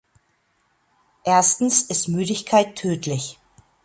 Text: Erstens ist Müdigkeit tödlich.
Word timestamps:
Erstens 1.25 1.83
ist 1.83 2.07
Müdigkeit 2.07 2.75
tödlich. 2.75 3.37